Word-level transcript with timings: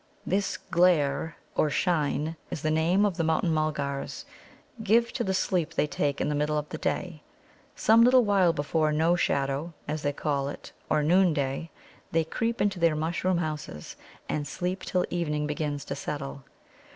'"This 0.35 0.57
"glare," 0.57 1.35
or 1.53 1.69
"shine," 1.69 2.35
is 2.49 2.63
the 2.63 2.71
name 2.71 3.05
of 3.05 3.17
the 3.17 3.23
Mountain 3.23 3.53
mulgars 3.53 4.25
give 4.81 5.13
to 5.13 5.23
the 5.23 5.31
sleep 5.35 5.75
they 5.75 5.85
take 5.85 6.19
in 6.19 6.27
the 6.27 6.33
middle 6.33 6.57
of 6.57 6.67
the 6.69 6.79
day. 6.79 7.21
Some 7.75 8.03
little 8.03 8.23
while 8.23 8.51
before 8.51 8.91
"no 8.91 9.15
shadow," 9.15 9.73
as 9.87 10.01
they 10.01 10.11
call 10.11 10.49
it, 10.49 10.71
or 10.89 11.03
noonday, 11.03 11.69
they 12.11 12.23
creep 12.23 12.59
into 12.59 12.79
their 12.79 12.95
mushroom 12.95 13.37
houses 13.37 13.95
and 14.27 14.47
sleep 14.47 14.81
till 14.81 15.05
evening 15.11 15.45
begins 15.45 15.85
to 15.85 15.95
settle. 15.95 16.45